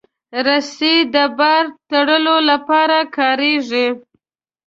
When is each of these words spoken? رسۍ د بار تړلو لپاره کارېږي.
رسۍ 0.45 0.97
د 1.15 1.17
بار 1.37 1.63
تړلو 1.89 2.37
لپاره 2.49 2.97
کارېږي. 3.17 3.87